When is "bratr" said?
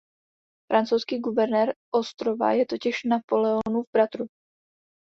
3.93-4.23